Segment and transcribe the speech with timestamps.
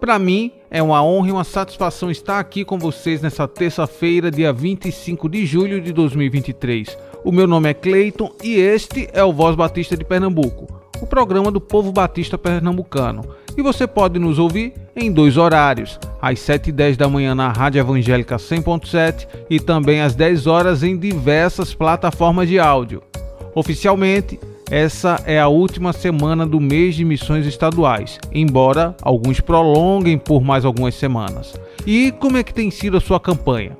[0.00, 4.52] Para mim, é uma honra e uma satisfação estar aqui com vocês nessa terça-feira, dia
[4.52, 6.96] 25 de julho de 2023.
[7.24, 10.68] O meu nome é Cleiton e este é o Voz Batista de Pernambuco,
[11.02, 13.24] o programa do povo batista pernambucano.
[13.56, 17.50] E você pode nos ouvir em dois horários, às 7 e 10 da manhã na
[17.50, 23.02] Rádio Evangélica 100.7 e também às 10 horas em diversas plataformas de áudio.
[23.52, 24.38] Oficialmente,
[24.70, 30.64] essa é a última semana do mês de missões estaduais, embora alguns prolonguem por mais
[30.64, 31.58] algumas semanas.
[31.86, 33.76] E como é que tem sido a sua campanha?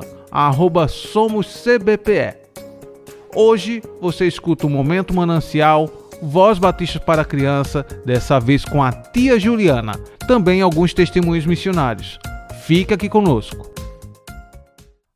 [0.88, 2.49] @somoscbpe.
[3.42, 5.90] Hoje você escuta o Momento Manancial,
[6.22, 9.94] Voz Batista para Criança, dessa vez com a tia Juliana,
[10.28, 12.20] também alguns testemunhos missionários.
[12.66, 13.72] Fica aqui conosco.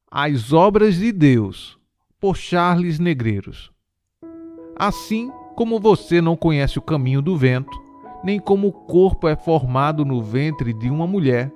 [0.09, 1.77] As Obras de Deus,
[2.17, 3.73] por Charles Negreiros.
[4.73, 7.77] Assim como você não conhece o caminho do vento,
[8.23, 11.51] nem como o corpo é formado no ventre de uma mulher,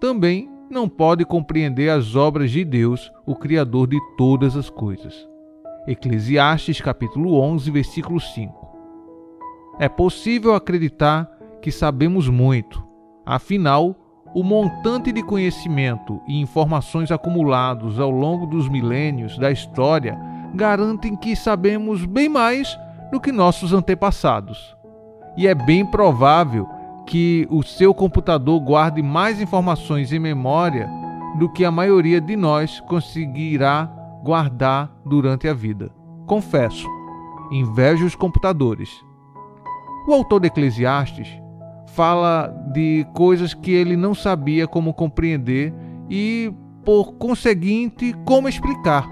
[0.00, 5.28] também não pode compreender as obras de Deus, o Criador de todas as coisas.
[5.88, 8.54] Eclesiastes capítulo 11, versículo 5.
[9.78, 11.26] É possível acreditar
[11.62, 12.86] que sabemos muito,
[13.24, 13.96] afinal,
[14.34, 20.18] o montante de conhecimento e informações acumulados ao longo dos milênios da história
[20.54, 22.78] garantem que sabemos bem mais
[23.10, 24.76] do que nossos antepassados.
[25.38, 26.68] E é bem provável
[27.06, 30.86] que o seu computador guarde mais informações em memória
[31.38, 35.90] do que a maioria de nós conseguirá guardar durante a vida.
[36.26, 36.86] Confesso,
[37.50, 38.90] invejo os computadores.
[40.06, 41.28] O autor de Eclesiastes
[41.88, 45.74] fala de coisas que ele não sabia como compreender
[46.08, 46.52] e,
[46.84, 49.08] por conseguinte, como explicar.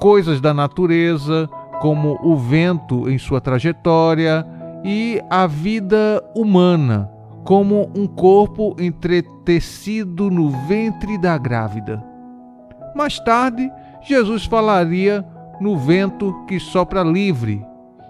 [0.00, 1.48] Coisas da natureza,
[1.80, 4.46] como o vento em sua trajetória,
[4.84, 7.10] e a vida humana,
[7.44, 12.02] como um corpo entretecido no ventre da grávida.
[12.94, 13.70] Mais tarde,
[14.04, 15.24] Jesus falaria
[15.60, 17.64] no vento que sopra livre,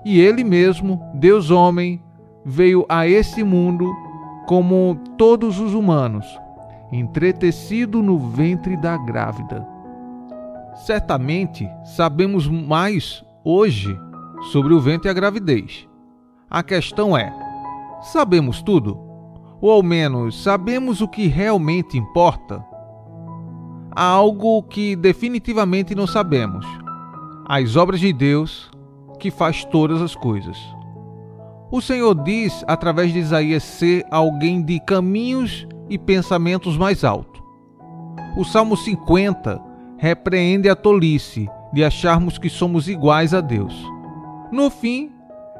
[0.04, 2.02] e ele mesmo, Deus homem,
[2.44, 3.92] veio a esse mundo
[4.46, 6.26] como todos os humanos,
[6.90, 9.66] entretecido no ventre da grávida.
[10.86, 13.94] Certamente sabemos mais hoje
[14.50, 15.86] sobre o vento e a gravidez.
[16.50, 17.32] A questão é:
[18.00, 18.98] sabemos tudo?
[19.60, 22.71] Ou ao menos sabemos o que realmente importa?
[23.94, 26.66] Há algo que definitivamente não sabemos:
[27.46, 28.70] as obras de Deus
[29.18, 30.58] que faz todas as coisas.
[31.70, 37.42] O Senhor diz através de Isaías ser alguém de caminhos e pensamentos mais alto.
[38.36, 39.60] O Salmo 50
[39.96, 43.74] repreende a tolice de acharmos que somos iguais a Deus.
[44.50, 45.10] No fim,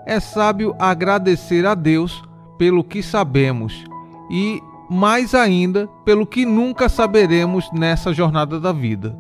[0.04, 2.22] é sábio agradecer a Deus
[2.58, 3.84] pelo que sabemos
[4.30, 4.60] e
[4.92, 9.18] mais ainda pelo que nunca saberemos nessa jornada da vida.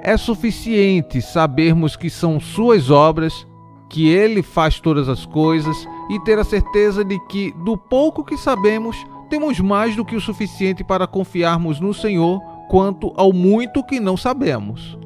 [0.00, 3.44] É suficiente sabermos que são Suas obras,
[3.90, 5.76] que Ele faz todas as coisas
[6.08, 8.96] e ter a certeza de que, do pouco que sabemos,
[9.28, 14.16] temos mais do que o suficiente para confiarmos no Senhor quanto ao muito que não
[14.16, 14.96] sabemos.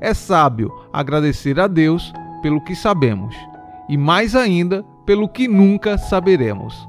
[0.00, 2.12] É sábio agradecer a Deus
[2.42, 3.36] pelo que sabemos
[3.88, 6.88] e mais ainda pelo que nunca saberemos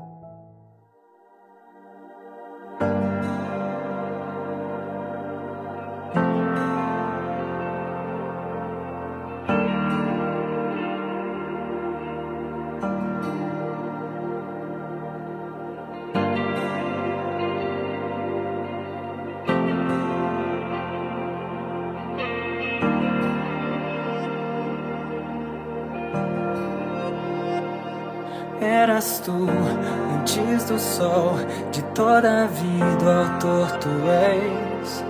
[30.57, 31.35] Do sol,
[31.71, 35.05] de toda a vida, autor tu és.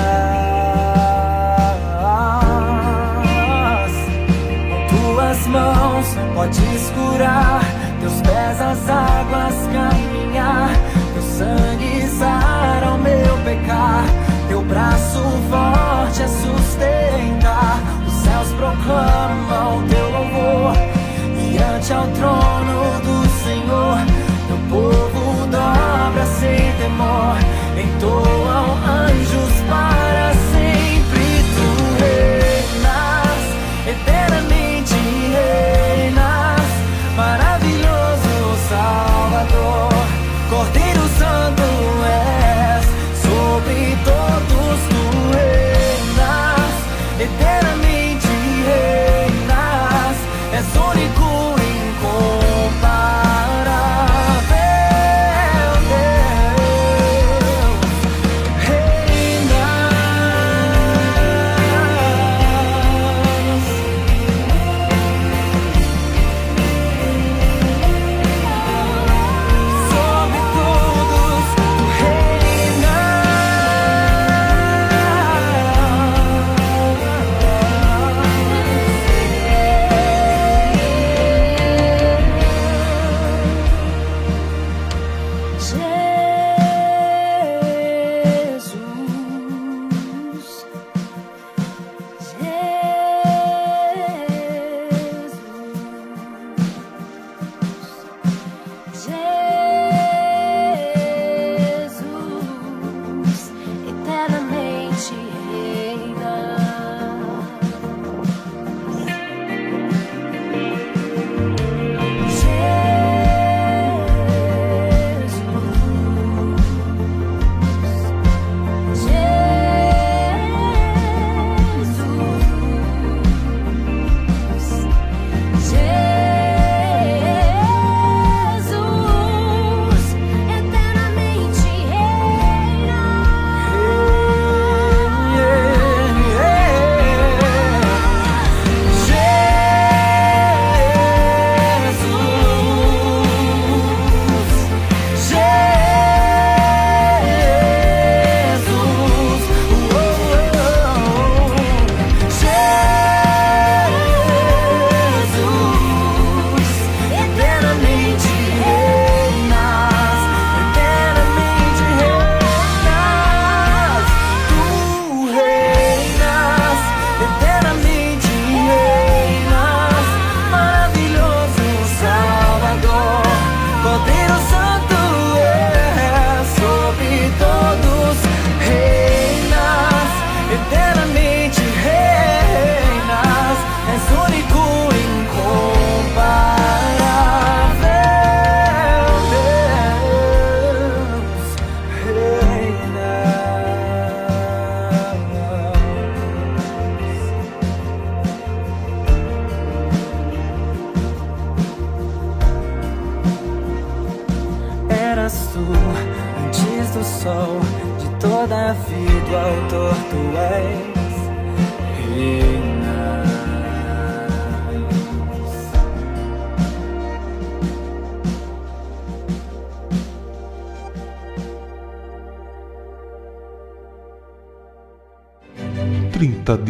[4.70, 7.62] Com tuas mãos podes curar,
[8.02, 10.70] teus pés as águas caminhar,
[11.14, 14.04] teu sangue sara o meu pecar,
[14.50, 17.80] teu braço forte a sustentar.
[18.06, 20.11] Os céus proclamam teu
[21.82, 23.98] diante ao trono do Senhor.
[24.48, 27.38] Teu povo dobra sem temor,
[27.78, 29.61] entoam anjos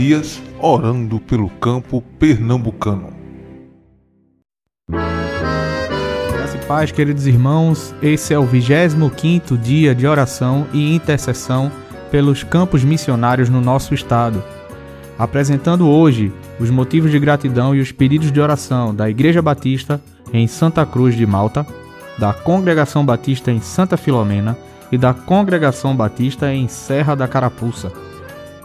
[0.01, 3.21] dias orando pelo campo pernambucano.
[6.67, 7.93] paz, queridos irmãos.
[8.01, 11.71] Esse é o 25º dia de oração e intercessão
[12.09, 14.41] pelos campos missionários no nosso estado.
[15.19, 20.01] Apresentando hoje os motivos de gratidão e os pedidos de oração da Igreja Batista
[20.33, 21.67] em Santa Cruz de Malta,
[22.17, 24.57] da Congregação Batista em Santa Filomena
[24.91, 27.91] e da Congregação Batista em Serra da Carapuça.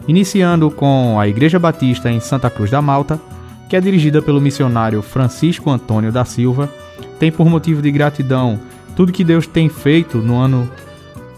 [0.09, 3.21] Iniciando com a Igreja Batista em Santa Cruz da Malta,
[3.69, 6.71] que é dirigida pelo missionário Francisco Antônio da Silva
[7.19, 8.59] tem por motivo de gratidão
[8.95, 10.71] tudo que Deus tem feito no ano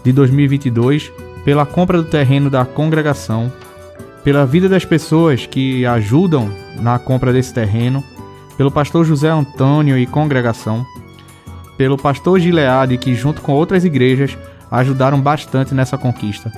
[0.03, 1.11] de 2022
[1.43, 3.51] pela compra do terreno da congregação,
[4.23, 6.49] pela vida das pessoas que ajudam
[6.79, 8.03] na compra desse terreno,
[8.57, 10.85] pelo pastor José Antônio e congregação,
[11.77, 14.37] pelo pastor Gileade que junto com outras igrejas
[14.69, 16.51] ajudaram bastante nessa conquista,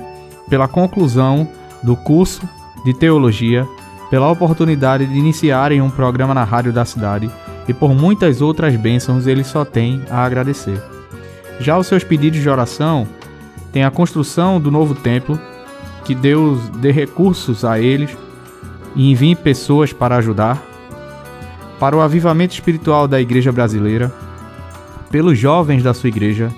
[0.48, 1.48] pela conclusão
[1.82, 2.48] do curso
[2.84, 3.66] de teologia,
[4.10, 7.30] pela oportunidade de iniciarem um programa na rádio da cidade
[7.66, 10.82] e por muitas outras bênçãos ele só tem a agradecer.
[11.60, 13.06] Já os seus pedidos de oração
[13.72, 15.38] têm a construção do novo templo,
[16.04, 18.16] que Deus dê recursos a eles
[18.94, 20.62] e envie pessoas para ajudar,
[21.78, 24.12] para o avivamento espiritual da igreja brasileira,
[25.10, 26.52] pelos jovens da sua igreja,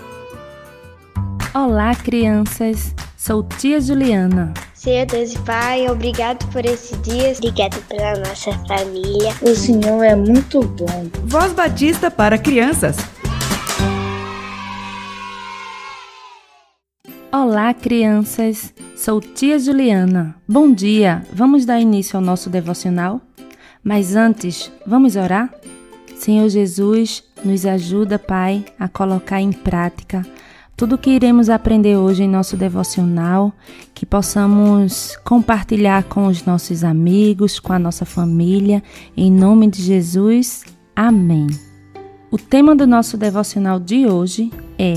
[1.53, 2.95] Olá, crianças.
[3.17, 4.53] Sou tia Juliana.
[4.83, 9.33] Senhor Deus e Pai, obrigado por esse dia, obrigado pela nossa família.
[9.41, 11.09] O Senhor é muito bom.
[11.23, 12.97] Voz Batista para crianças.
[17.31, 18.73] Olá, crianças!
[18.97, 20.35] Sou tia Juliana.
[20.45, 21.25] Bom dia!
[21.31, 23.21] Vamos dar início ao nosso devocional?
[23.81, 25.49] Mas antes, vamos orar?
[26.17, 30.23] Senhor Jesus, nos ajuda, Pai, a colocar em prática
[30.83, 33.53] tudo que iremos aprender hoje em nosso devocional,
[33.93, 38.83] que possamos compartilhar com os nossos amigos, com a nossa família.
[39.15, 41.47] Em nome de Jesus, amém.
[42.29, 44.95] O tema do nosso devocional de hoje é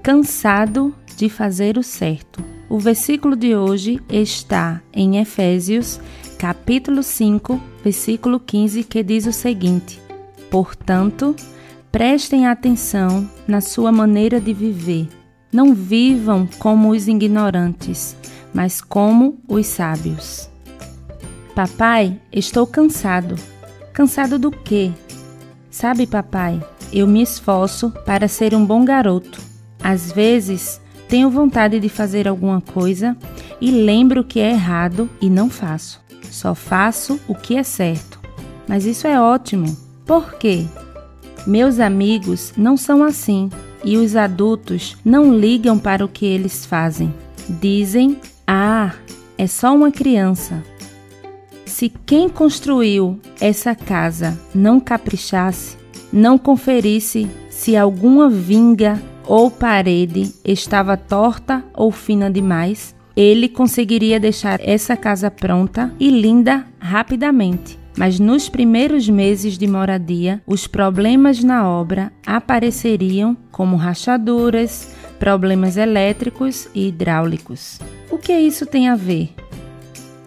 [0.00, 2.40] Cansado de fazer o certo.
[2.68, 5.98] O versículo de hoje está em Efésios,
[6.38, 10.00] capítulo 5, versículo 15, que diz o seguinte:
[10.52, 11.34] Portanto,
[11.96, 15.08] prestem atenção na sua maneira de viver.
[15.50, 18.14] Não vivam como os ignorantes,
[18.52, 20.46] mas como os sábios.
[21.54, 23.34] Papai, estou cansado.
[23.94, 24.92] Cansado do quê?
[25.70, 26.62] Sabe, papai,
[26.92, 29.40] eu me esforço para ser um bom garoto.
[29.82, 33.16] Às vezes, tenho vontade de fazer alguma coisa
[33.58, 35.98] e lembro que é errado e não faço.
[36.30, 38.20] Só faço o que é certo.
[38.68, 39.74] Mas isso é ótimo.
[40.04, 40.66] Por quê?
[41.46, 43.48] Meus amigos não são assim
[43.84, 47.14] e os adultos não ligam para o que eles fazem.
[47.48, 48.92] Dizem: Ah,
[49.38, 50.62] é só uma criança.
[51.64, 55.76] Se quem construiu essa casa não caprichasse,
[56.12, 64.60] não conferisse se alguma vinga ou parede estava torta ou fina demais, ele conseguiria deixar
[64.60, 67.78] essa casa pronta e linda rapidamente.
[67.96, 76.68] Mas nos primeiros meses de moradia, os problemas na obra apareceriam como rachaduras, problemas elétricos
[76.74, 77.80] e hidráulicos.
[78.10, 79.30] O que isso tem a ver?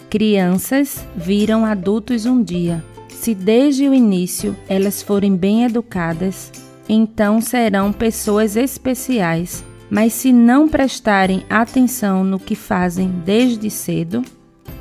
[0.09, 2.83] Crianças viram adultos um dia.
[3.09, 6.51] Se desde o início elas forem bem educadas,
[6.87, 9.63] então serão pessoas especiais.
[9.89, 14.23] Mas se não prestarem atenção no que fazem desde cedo,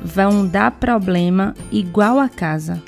[0.01, 2.81] vão dar problema igual a casa.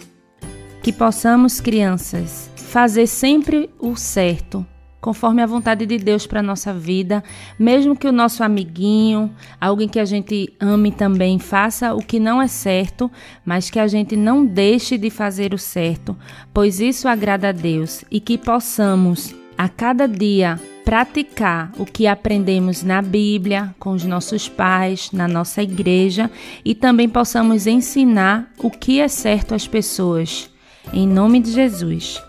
[0.82, 4.65] Que possamos, crianças, fazer sempre o certo,
[5.01, 7.24] conforme a vontade de Deus para nossa vida,
[7.58, 12.41] mesmo que o nosso amiguinho, alguém que a gente ame também, faça o que não
[12.41, 13.12] é certo,
[13.44, 16.15] mas que a gente não deixe de fazer o certo,
[16.53, 20.60] pois isso agrada a Deus e que possamos a cada dia
[20.91, 26.29] praticar o que aprendemos na Bíblia, com os nossos pais, na nossa igreja
[26.65, 30.50] e também possamos ensinar o que é certo às pessoas.
[30.91, 32.21] Em nome de Jesus.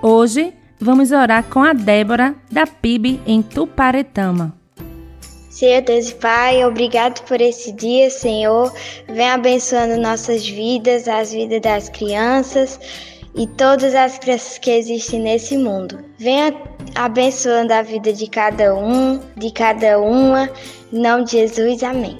[0.00, 4.54] Hoje vamos orar com a Débora da PIB em Tuparetama.
[5.50, 8.72] Senhor Deus e Pai, obrigado por esse dia, Senhor.
[9.08, 12.78] Vem abençoando nossas vidas, as vidas das crianças
[13.38, 16.00] e todas as crianças que existem nesse mundo.
[16.18, 16.52] Venha
[16.94, 20.50] abençoando a vida de cada um, de cada uma.
[20.92, 22.18] Em nome de Jesus, amém.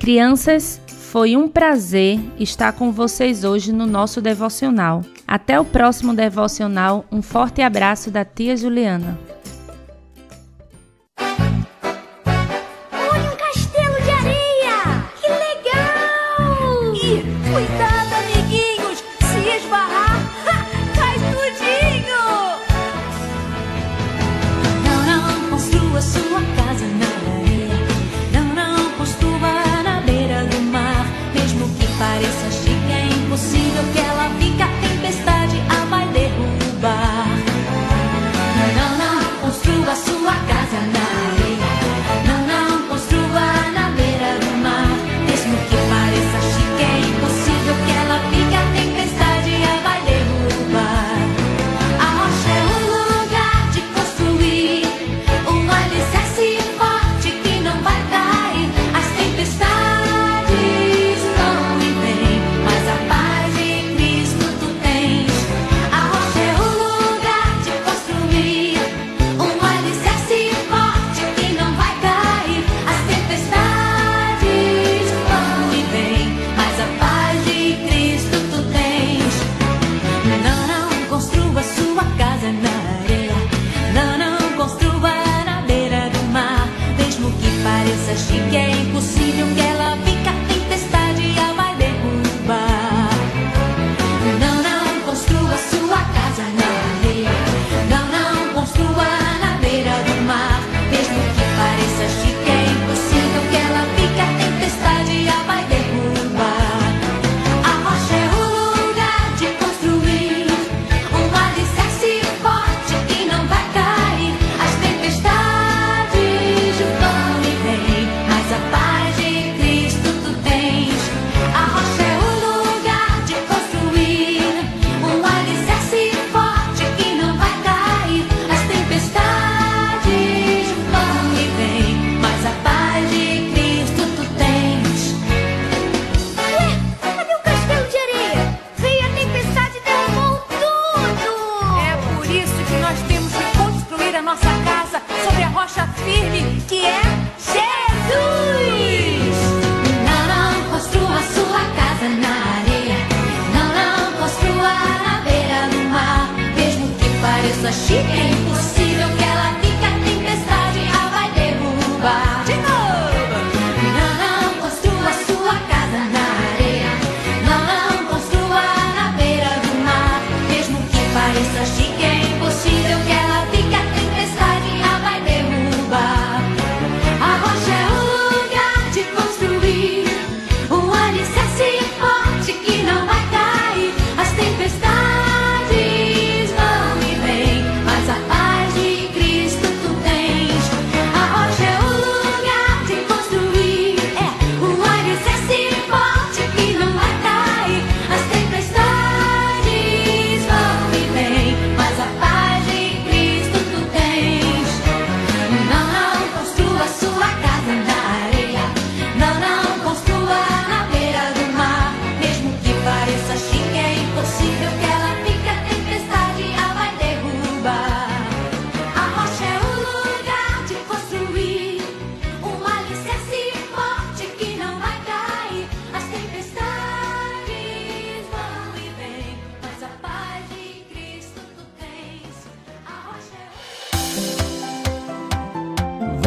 [0.00, 5.02] Crianças, foi um prazer estar com vocês hoje no nosso devocional.
[5.26, 7.04] Até o próximo devocional.
[7.12, 9.18] Um forte abraço da tia Juliana.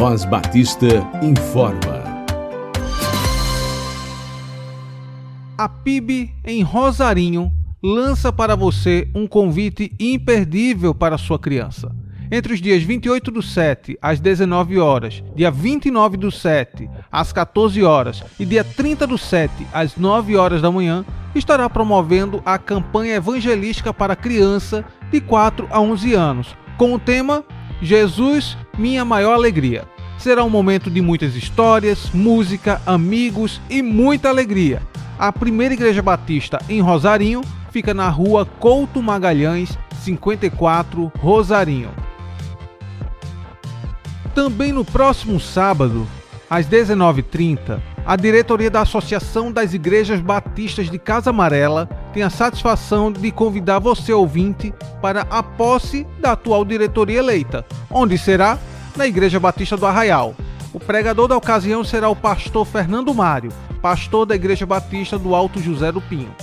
[0.02, 0.88] Voz Batista
[1.22, 2.02] informa.
[5.56, 11.94] A PIB em Rosarinho lança para você um convite imperdível para sua criança.
[12.32, 17.80] Entre os dias 28 do 7 às 19 horas, dia 29 do 7 às 14
[17.84, 23.14] horas e dia 30 do 7 às 9 horas da manhã, estará promovendo a campanha
[23.14, 27.44] evangelística para criança de 4 a 11 anos, com o tema
[27.82, 29.84] Jesus, minha maior alegria.
[30.16, 34.80] Será um momento de muitas histórias, música, amigos e muita alegria.
[35.18, 37.42] A primeira igreja batista em Rosarinho
[37.72, 41.90] fica na rua Couto Magalhães, 54, Rosarinho.
[44.32, 46.06] Também no próximo sábado,
[46.48, 53.12] às 19h30, a diretoria da Associação das Igrejas Batistas de Casa Amarela tem a satisfação
[53.12, 58.58] de convidar você, ouvinte, para a posse da atual diretoria eleita, onde será
[58.96, 60.34] na Igreja Batista do Arraial.
[60.72, 65.62] O pregador da ocasião será o pastor Fernando Mário, pastor da Igreja Batista do Alto
[65.62, 66.34] José do Pinho.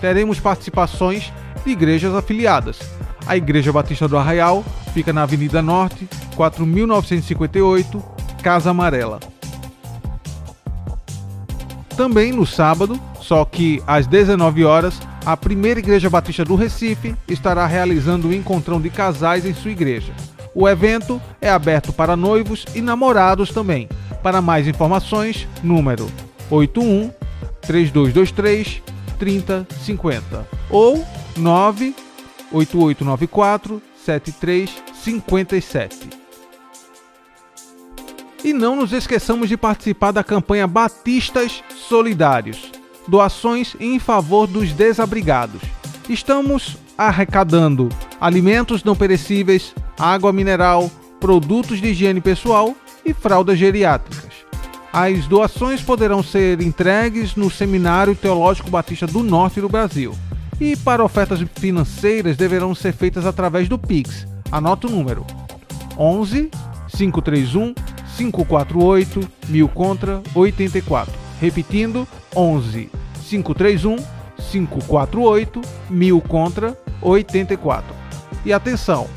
[0.00, 1.32] Teremos participações
[1.64, 2.80] de igrejas afiliadas.
[3.26, 8.02] A Igreja Batista do Arraial fica na Avenida Norte, 4958,
[8.42, 9.20] Casa Amarela.
[11.96, 17.66] Também no sábado, só que às 19 horas, a primeira Igreja Batista do Recife estará
[17.66, 20.12] realizando um encontrão de casais em sua igreja.
[20.54, 23.88] O evento é aberto para noivos e namorados também.
[24.22, 26.10] Para mais informações, número
[26.50, 27.10] 81
[27.62, 28.82] 3223
[29.18, 31.04] 3050 ou
[31.36, 36.21] 98894 7357.
[38.44, 42.72] E não nos esqueçamos de participar da campanha Batistas Solidários
[43.06, 45.60] doações em favor dos desabrigados.
[46.08, 47.88] Estamos arrecadando
[48.20, 52.74] alimentos não perecíveis, água mineral, produtos de higiene pessoal
[53.04, 54.32] e fraldas geriátricas.
[54.92, 60.14] As doações poderão ser entregues no Seminário Teológico Batista do Norte do Brasil.
[60.60, 64.26] E para ofertas financeiras deverão ser feitas através do Pix.
[64.50, 65.26] Anota o número:
[65.98, 66.50] 11
[66.94, 67.74] 531
[68.16, 71.12] 548 1000 contra 84.
[71.40, 72.90] Repetindo: 11
[73.28, 73.96] 531
[74.50, 77.94] 548 1000 contra 84.
[78.44, 79.08] E atenção,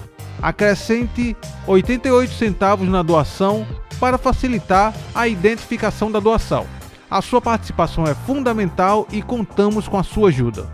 [0.41, 1.35] acrescente
[1.67, 3.65] 88 centavos na doação
[3.99, 6.65] para facilitar a identificação da doação.
[7.09, 10.67] A sua participação é fundamental e contamos com a sua ajuda.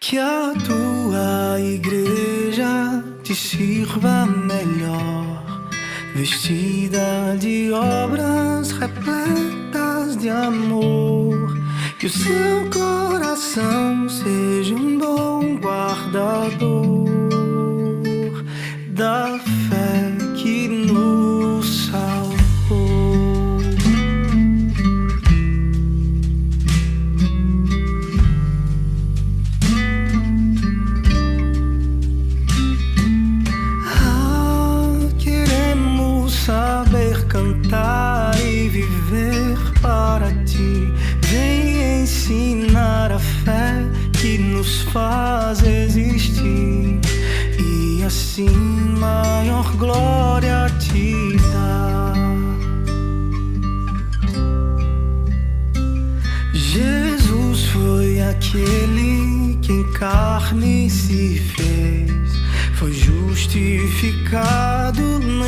[0.00, 5.39] Que a tua igreja te sirva melhor
[6.14, 11.58] vestida de obras repletas de amor.
[11.98, 17.08] Que o seu coração seja um bom guardador
[18.88, 19.38] da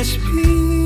[0.03, 0.82] justificado no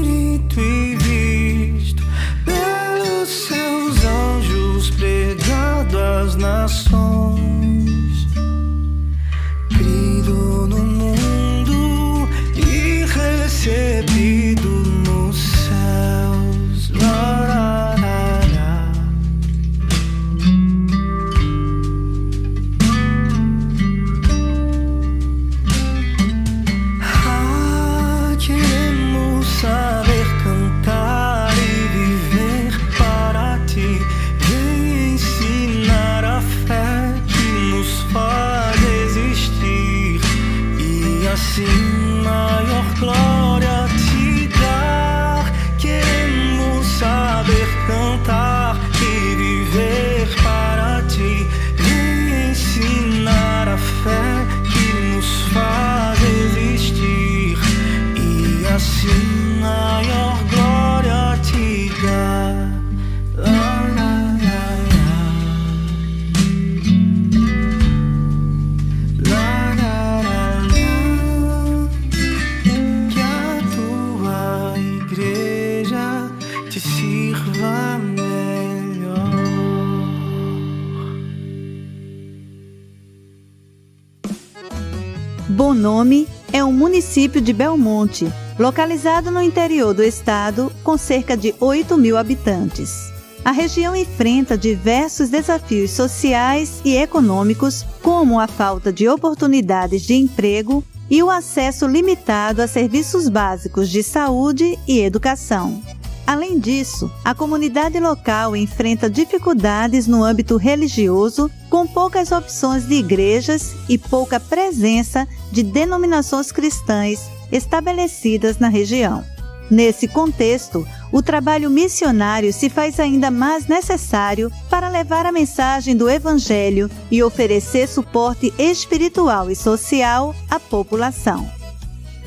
[86.67, 93.09] Um município de Belmonte, localizado no interior do estado, com cerca de 8 mil habitantes.
[93.45, 100.83] A região enfrenta diversos desafios sociais e econômicos, como a falta de oportunidades de emprego
[101.09, 105.81] e o acesso limitado a serviços básicos de saúde e educação.
[106.27, 113.73] Além disso, a comunidade local enfrenta dificuldades no âmbito religioso, com poucas opções de igrejas
[113.87, 119.23] e pouca presença de denominações cristãs estabelecidas na região.
[119.71, 126.09] Nesse contexto, o trabalho missionário se faz ainda mais necessário para levar a mensagem do
[126.09, 131.56] Evangelho e oferecer suporte espiritual e social à população.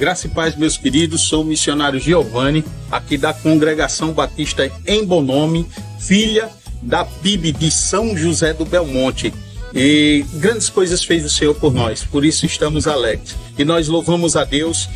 [0.01, 1.29] Graça e paz, meus queridos.
[1.29, 5.67] Sou o missionário Giovanni, aqui da Congregação Batista em Bonome,
[5.99, 6.49] filha
[6.81, 9.31] da PIB de São José do Belmonte.
[9.75, 13.37] E grandes coisas fez o Senhor por nós, por isso estamos alegres.
[13.59, 14.89] E nós louvamos a Deus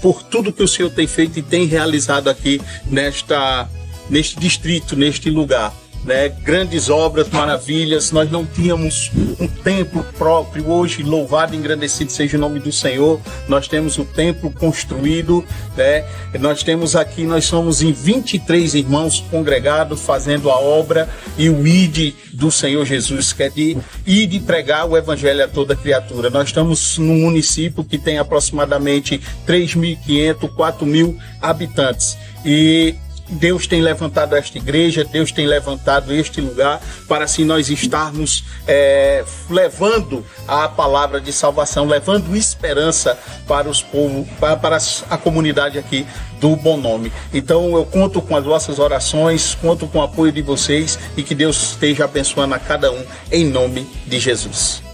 [0.00, 3.68] por tudo que o Senhor tem feito e tem realizado aqui nesta,
[4.08, 5.74] neste distrito, neste lugar
[6.08, 8.10] né, grandes obras, maravilhas.
[8.10, 10.70] Nós não tínhamos um templo próprio.
[10.70, 13.20] Hoje, louvado e engrandecido seja o nome do Senhor.
[13.46, 15.44] Nós temos o templo construído.
[15.76, 16.06] Né?
[16.40, 22.14] Nós temos aqui, nós somos em 23 irmãos congregados fazendo a obra e o ID
[22.32, 26.30] do Senhor Jesus, que é de ir de pregar o evangelho a toda criatura.
[26.30, 32.16] Nós estamos num município que tem aproximadamente 3.500, 4.000 habitantes.
[32.46, 32.94] E
[33.28, 39.24] Deus tem levantado esta igreja, Deus tem levantado este lugar para assim nós estarmos é,
[39.50, 44.78] levando a palavra de salvação, levando esperança para os povos, para, para
[45.10, 46.06] a comunidade aqui
[46.40, 47.12] do Bom Nome.
[47.32, 51.34] Então eu conto com as vossas orações, conto com o apoio de vocês e que
[51.34, 54.87] Deus esteja abençoando a cada um em nome de Jesus.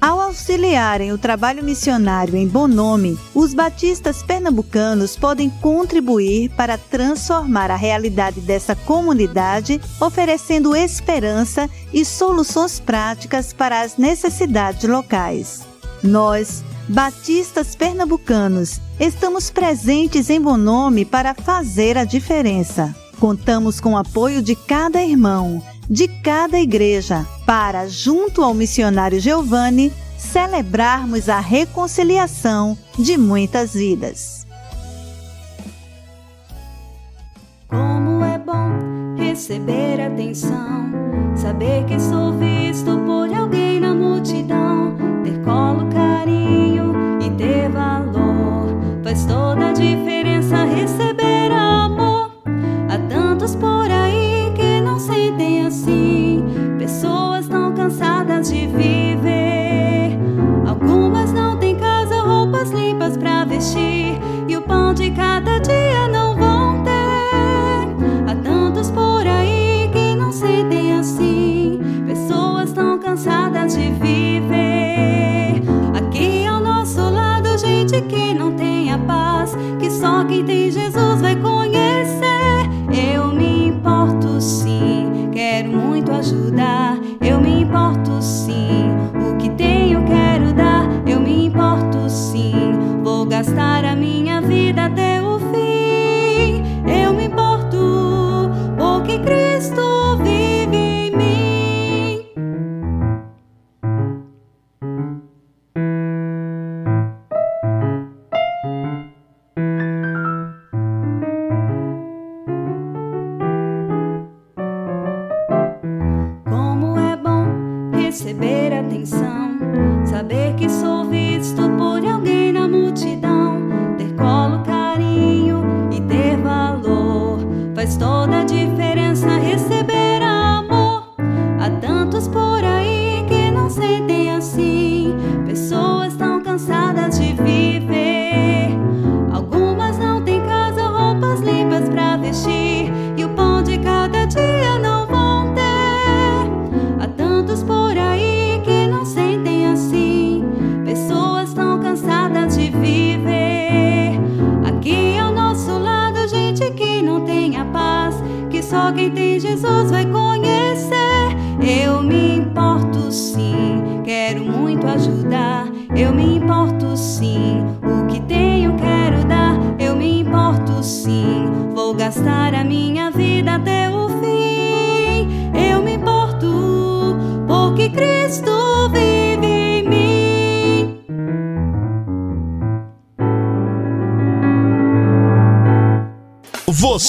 [0.00, 7.76] Ao auxiliarem o trabalho missionário em Bonome, os batistas pernambucanos podem contribuir para transformar a
[7.76, 15.60] realidade dessa comunidade, oferecendo esperança e soluções práticas para as necessidades locais.
[16.02, 22.96] Nós, batistas pernambucanos, estamos presentes em Bonome para fazer a diferença.
[23.18, 29.92] Contamos com o apoio de cada irmão de cada igreja, para, junto ao missionário Giovanni,
[30.16, 34.46] celebrarmos a reconciliação de muitas vidas.
[37.66, 40.92] Como é bom receber atenção,
[41.34, 49.24] saber que sou visto por alguém na multidão, ter colo, carinho e ter valor, faz
[49.26, 50.19] toda a diferença
[63.60, 63.99] しい